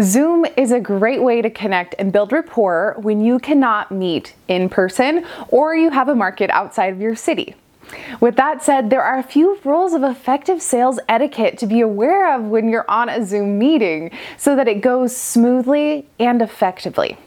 [0.00, 4.68] Zoom is a great way to connect and build rapport when you cannot meet in
[4.68, 7.54] person or you have a market outside of your city.
[8.20, 12.34] With that said, there are a few rules of effective sales etiquette to be aware
[12.34, 17.18] of when you're on a Zoom meeting so that it goes smoothly and effectively.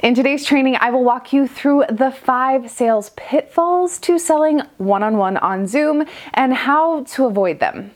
[0.00, 5.02] In today's training, I will walk you through the five sales pitfalls to selling one
[5.02, 6.04] on one on Zoom
[6.34, 7.90] and how to avoid them.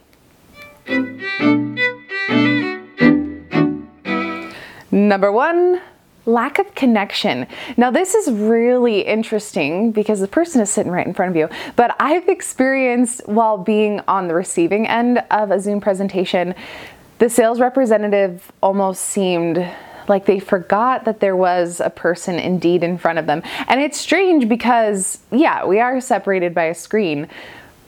[5.10, 5.80] Number one,
[6.24, 7.48] lack of connection.
[7.76, 11.48] Now, this is really interesting because the person is sitting right in front of you,
[11.74, 16.54] but I've experienced while being on the receiving end of a Zoom presentation,
[17.18, 19.68] the sales representative almost seemed
[20.06, 23.42] like they forgot that there was a person indeed in front of them.
[23.66, 27.26] And it's strange because, yeah, we are separated by a screen,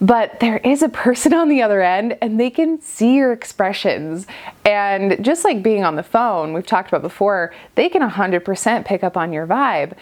[0.03, 4.27] but there is a person on the other end and they can see your expressions.
[4.65, 9.05] And just like being on the phone, we've talked about before, they can 100% pick
[9.05, 9.97] up on your vibe.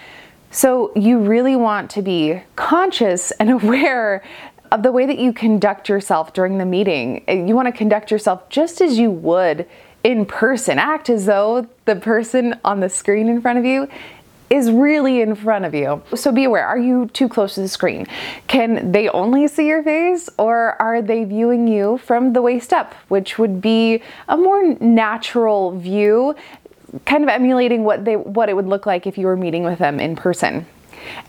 [0.50, 4.24] So you really want to be conscious and aware
[4.72, 7.22] of the way that you conduct yourself during the meeting.
[7.28, 9.69] You want to conduct yourself just as you would
[10.02, 10.78] in person.
[10.78, 13.86] Act as though the person on the screen in front of you
[14.50, 16.02] is really in front of you.
[16.14, 18.06] So be aware, are you too close to the screen?
[18.48, 22.94] Can they only see your face or are they viewing you from the waist up,
[23.08, 26.34] which would be a more natural view,
[27.06, 29.78] kind of emulating what they what it would look like if you were meeting with
[29.78, 30.66] them in person.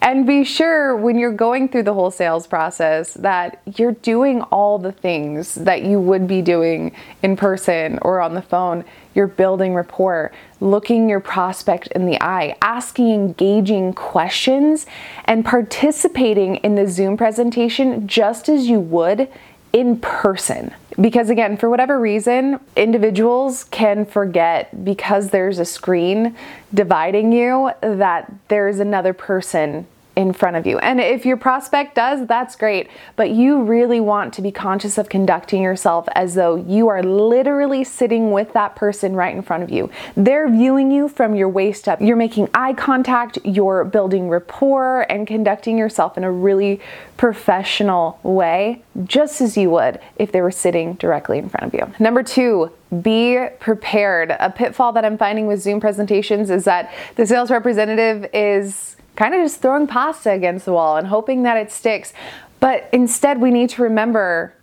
[0.02, 4.78] And be sure when you're going through the whole sales process that you're doing all
[4.78, 8.84] the things that you would be doing in person or on the phone.
[9.14, 14.86] You're building rapport, looking your prospect in the eye, asking engaging questions,
[15.26, 19.28] and participating in the Zoom presentation just as you would
[19.74, 20.74] in person.
[21.00, 26.36] Because again, for whatever reason, individuals can forget because there's a screen
[26.74, 30.78] dividing you that there's another person in front of you.
[30.80, 32.90] And if your prospect does, that's great.
[33.16, 37.84] But you really want to be conscious of conducting yourself as though you are literally
[37.84, 39.90] sitting with that person right in front of you.
[40.18, 42.02] They're viewing you from your waist up.
[42.02, 46.82] You're making eye contact, you're building rapport, and conducting yourself in a really
[47.16, 51.94] professional way, just as you would if they were sitting directly in front of you.
[52.00, 54.36] Number two, be prepared.
[54.40, 59.34] A pitfall that I'm finding with Zoom presentations is that the sales representative is kind
[59.34, 62.14] of just throwing pasta against the wall and hoping that it sticks.
[62.60, 64.54] But instead, we need to remember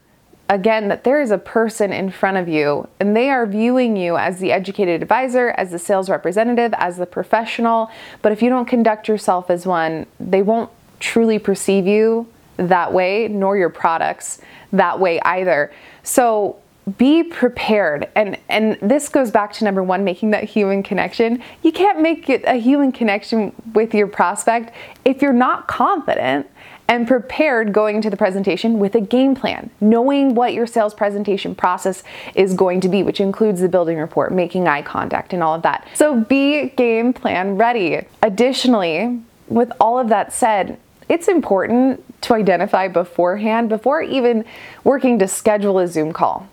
[0.49, 4.17] again that there is a person in front of you and they are viewing you
[4.17, 7.91] as the educated advisor, as the sales representative, as the professional.
[8.23, 10.71] But if you don't conduct yourself as one, they won't
[11.01, 12.27] truly perceive you
[12.57, 14.41] that way, nor your products
[14.73, 15.73] that way either.
[16.03, 16.57] So
[16.97, 21.73] be prepared and and this goes back to number one making that human connection you
[21.73, 24.73] can't make it a human connection with your prospect
[25.05, 26.49] if you're not confident
[26.89, 31.55] and prepared going into the presentation with a game plan, knowing what your sales presentation
[31.55, 32.03] process
[32.35, 35.63] is going to be, which includes the building report, making eye contact, and all of
[35.63, 35.87] that.
[35.93, 38.01] So be game plan ready.
[38.23, 44.47] Additionally, with all of that said, it's important to identify beforehand, before even
[44.83, 46.49] working to schedule a Zoom call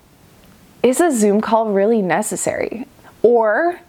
[0.85, 2.87] is a Zoom call really necessary?
[3.23, 3.79] Or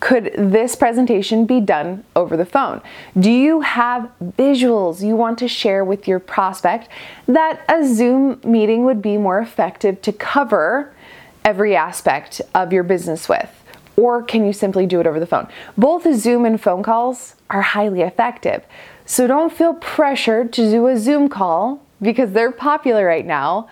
[0.00, 2.80] could this presentation be done over the phone?
[3.18, 6.88] Do you have visuals you want to share with your prospect
[7.28, 10.94] that a Zoom meeting would be more effective to cover
[11.44, 13.50] every aspect of your business with?
[13.96, 15.46] Or can you simply do it over the phone?
[15.76, 18.64] Both Zoom and phone calls are highly effective.
[19.04, 23.68] So don't feel pressured to do a Zoom call because they're popular right now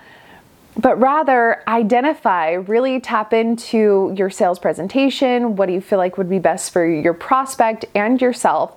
[0.78, 5.56] but rather identify, really tap into your sales presentation.
[5.56, 8.76] What do you feel like would be best for your prospect and yourself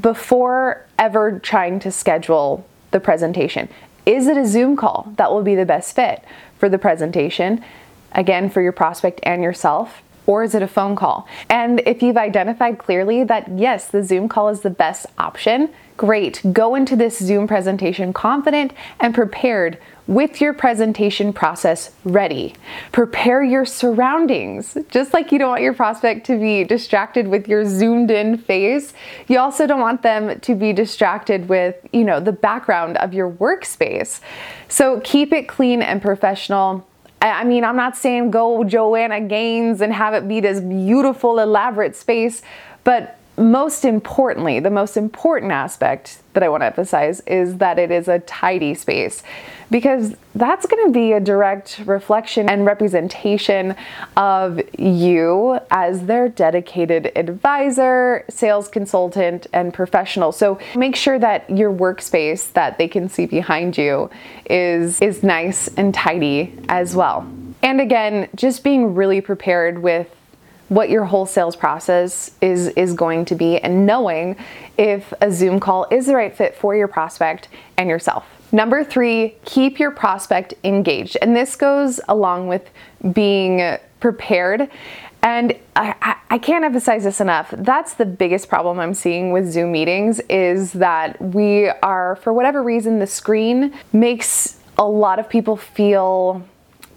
[0.00, 3.68] before ever trying to schedule the presentation?
[4.04, 6.22] Is it a Zoom call that will be the best fit
[6.58, 7.64] for the presentation?
[8.12, 10.02] Again, for your prospect and yourself.
[10.26, 11.26] Or is it a phone call?
[11.48, 16.40] And if you've identified clearly that yes, the Zoom call is the best option, great.
[16.52, 22.54] Go into this Zoom presentation confident and prepared with your presentation process ready.
[22.92, 24.76] Prepare your surroundings.
[24.88, 28.92] Just like you don't want your prospect to be distracted with your zoomed in face,
[29.28, 33.30] you also don't want them to be distracted with, you know, the background of your
[33.30, 34.20] workspace.
[34.68, 36.86] So keep it clean and professional.
[37.22, 41.94] I mean, I'm not saying go Joanna Gaines and have it be this beautiful, elaborate
[41.94, 42.42] space,
[42.82, 47.90] but most importantly, the most important aspect that I want to emphasize is that it
[47.90, 49.22] is a tidy space
[49.70, 53.74] because that's going to be a direct reflection and representation
[54.16, 60.32] of you as their dedicated advisor, sales consultant, and professional.
[60.32, 64.10] So make sure that your workspace that they can see behind you
[64.48, 67.26] is is nice and tidy as well.
[67.62, 70.08] And again, just being really prepared with
[70.70, 74.36] what your whole sales process is is going to be and knowing
[74.78, 78.24] if a Zoom call is the right fit for your prospect and yourself.
[78.52, 81.16] Number 3, keep your prospect engaged.
[81.20, 82.70] And this goes along with
[83.12, 84.70] being prepared
[85.22, 87.52] and I, I, can't emphasize this enough.
[87.54, 92.62] That's the biggest problem I'm seeing with Zoom meetings is that we are, for whatever
[92.62, 96.42] reason, the screen makes a lot of people feel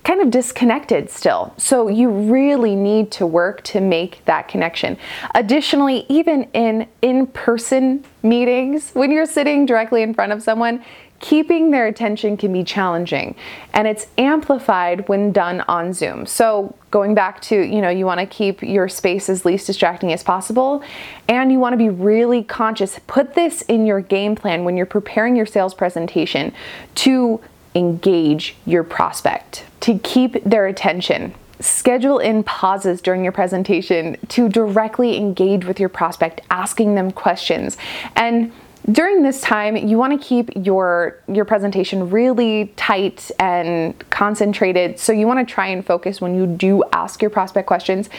[0.04, 1.54] kind of disconnected still.
[1.58, 4.98] So you really need to work to make that connection.
[5.34, 10.84] Additionally, even in in person meetings, when you're sitting directly in front of someone,
[11.24, 13.34] keeping their attention can be challenging
[13.74, 16.26] and it's amplified when done on Zoom.
[16.26, 20.12] So, going back to, you know, you want to keep your space as least distracting
[20.12, 20.84] as possible
[21.30, 23.00] and you want to be really conscious.
[23.08, 26.54] Put this in your game plan when you're preparing your sales presentation
[26.96, 27.42] to
[27.76, 31.34] engage your prospect, to keep their attention.
[31.60, 37.78] Schedule in pauses during your presentation to directly engage with your prospect, asking them questions.
[38.16, 38.52] And
[38.92, 45.00] during this time, you want to keep your your presentation really tight and concentrated.
[45.00, 48.10] So you want to try and focus when you do ask your prospect questions.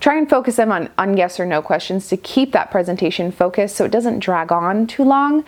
[0.00, 3.76] Try and focus them on, on yes or no questions to keep that presentation focused
[3.76, 5.44] so it doesn't drag on too long.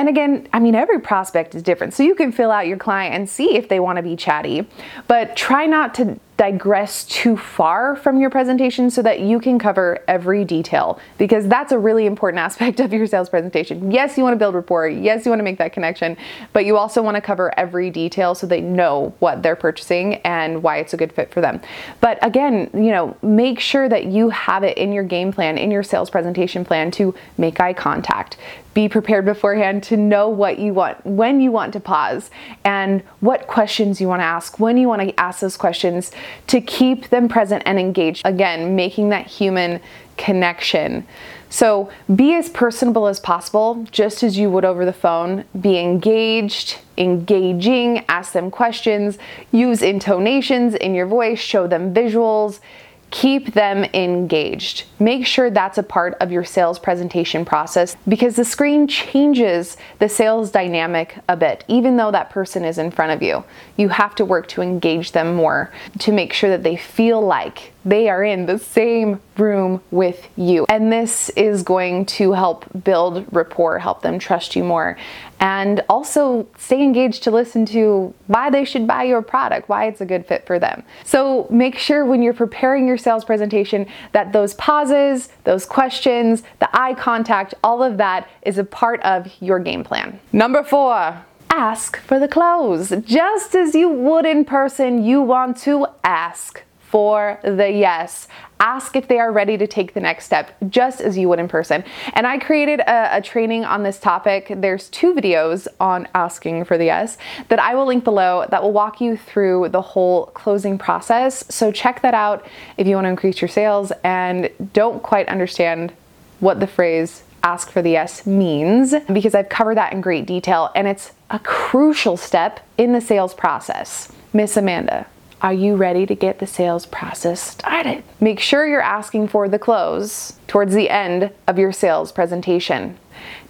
[0.00, 1.92] And again, I mean, every prospect is different.
[1.92, 4.66] So you can fill out your client and see if they want to be chatty,
[5.06, 10.02] but try not to digress too far from your presentation so that you can cover
[10.08, 13.90] every detail because that's a really important aspect of your sales presentation.
[13.90, 14.88] Yes, you want to build rapport.
[14.88, 16.16] Yes, you want to make that connection,
[16.54, 20.62] but you also want to cover every detail so they know what they're purchasing and
[20.62, 21.60] why it's a good fit for them.
[22.00, 25.70] But again, you know, make sure that you have it in your game plan, in
[25.70, 28.38] your sales presentation plan to make eye contact,
[28.72, 32.30] be prepared beforehand to know what you want, when you want to pause,
[32.64, 36.12] and what questions you want to ask, when you want to ask those questions
[36.48, 38.22] to keep them present and engaged.
[38.24, 39.80] Again, making that human
[40.16, 41.06] connection.
[41.48, 45.44] So be as personable as possible, just as you would over the phone.
[45.60, 49.18] Be engaged, engaging, ask them questions,
[49.50, 52.60] use intonations in your voice, show them visuals
[53.10, 54.84] keep them engaged.
[54.98, 60.08] Make sure that's a part of your sales presentation process because the screen changes the
[60.08, 63.44] sales dynamic a bit, even though that person is in front of you.
[63.76, 67.72] You have to work to engage them more to make sure that they feel like
[67.84, 70.66] they are in the same room with you.
[70.68, 74.98] And this is going to help build rapport, help them trust you more,
[75.38, 80.00] and also stay engaged to listen to why they should buy your product, why it's
[80.00, 80.82] a good fit for them.
[81.04, 86.68] So make sure when you're preparing your sales presentation that those pauses, those questions, the
[86.78, 90.20] eye contact, all of that is a part of your game plan.
[90.32, 92.90] Number four, ask for the close.
[93.04, 98.26] Just as you would in person, you want to ask for the yes.
[98.58, 101.48] Ask if they are ready to take the next step, just as you would in
[101.48, 101.84] person.
[102.12, 104.52] And I created a, a, training on this topic.
[104.54, 107.16] There's two videos on asking for the yes
[107.48, 111.44] that I will link below that will walk you through the whole closing process.
[111.48, 112.46] So check that out
[112.76, 115.92] if you want to increase your sales and don't quite understand
[116.40, 120.70] what the phrase ask for the yes means because I've covered that in great detail
[120.74, 124.12] and it's a crucial step in the sales process.
[124.32, 125.06] Miss Amanda,
[125.42, 128.04] are you ready to get the sales process started?
[128.20, 132.98] Make sure you're asking for the close towards the end of your sales presentation.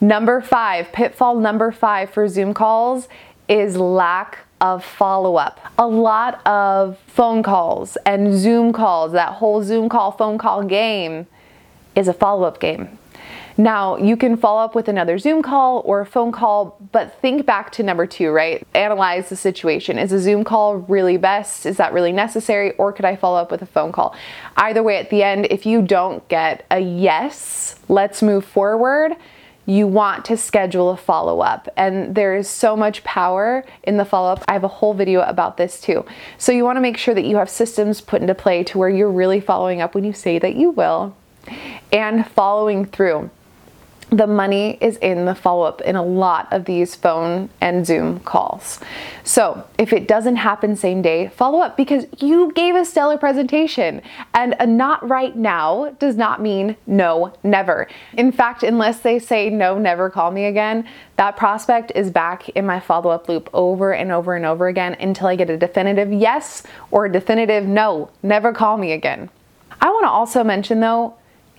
[0.01, 3.09] Number five, pitfall number five for Zoom calls
[3.49, 5.59] is lack of follow up.
[5.79, 11.27] A lot of phone calls and Zoom calls, that whole Zoom call, phone call game
[11.97, 13.00] is a follow up game.
[13.61, 17.45] Now, you can follow up with another Zoom call or a phone call, but think
[17.45, 18.67] back to number two, right?
[18.75, 19.99] Analyze the situation.
[19.99, 21.67] Is a Zoom call really best?
[21.67, 22.73] Is that really necessary?
[22.77, 24.17] Or could I follow up with a phone call?
[24.57, 29.13] Either way, at the end, if you don't get a yes, let's move forward
[29.67, 31.69] you want to schedule a follow up.
[31.77, 34.43] And there is so much power in the follow up.
[34.49, 36.05] I have a whole video about this too.
[36.39, 38.89] So you want to make sure that you have systems put into play to where
[38.89, 41.15] you're really following up when you say that you will
[41.93, 43.31] and following through.
[44.11, 48.19] The money is in the follow up in a lot of these phone and Zoom
[48.21, 48.81] calls.
[49.23, 54.03] So, if it doesn't happen same day, follow up because you gave a stellar presentation.
[54.35, 57.87] And a not right now does not mean no, never.
[58.15, 62.67] In fact, unless they say no, never call me again, that prospect is back in
[62.67, 66.13] my follow up loop over and over and over again until I get a definitive
[66.13, 69.31] yes or a definitive no, never call me again.
[69.81, 71.15] I want to also mention though,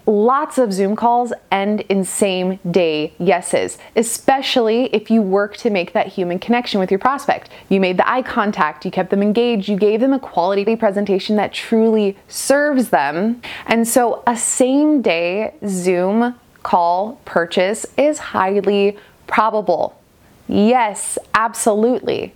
[0.06, 5.94] lots of Zoom calls end in same day yeses, especially if you work to make
[5.94, 7.50] that human connection with your prospect.
[7.70, 11.36] You made the eye contact, you kept them engaged, you gave them a quality presentation
[11.36, 13.42] that truly serves them.
[13.66, 20.00] And so a same day Zoom call purchase is highly probable.
[20.48, 22.34] Yes, absolutely.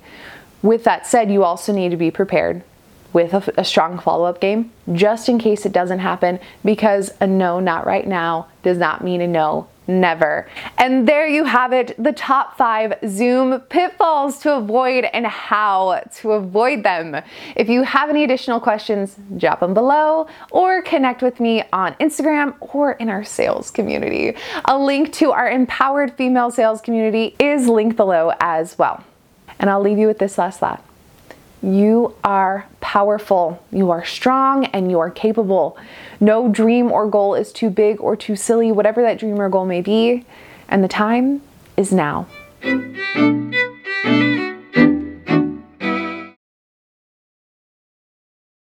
[0.61, 2.63] With that said, you also need to be prepared
[3.15, 7.25] with a, a strong follow up game just in case it doesn't happen because a
[7.25, 10.49] no, not right now does not mean a no never.
[10.77, 16.31] And there you have it the top five Zoom pitfalls to avoid and how to
[16.33, 17.21] avoid them.
[17.55, 22.55] If you have any additional questions, drop them below or connect with me on Instagram
[22.59, 24.35] or in our sales community.
[24.65, 29.03] A link to our empowered female sales community is linked below as well.
[29.57, 30.83] And I'll leave you with this last thought.
[31.65, 35.79] You are powerful, you are strong, and you are capable.
[36.19, 39.65] No dream or goal is too big or too silly, whatever that dream or goal
[39.65, 40.25] may be,
[40.69, 41.41] and the time
[41.75, 42.27] is now.